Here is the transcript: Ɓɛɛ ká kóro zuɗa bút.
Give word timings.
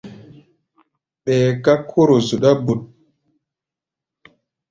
Ɓɛɛ 1.23 1.49
ká 1.63 1.73
kóro 1.89 2.15
zuɗa 2.27 2.51
bút. 2.65 2.81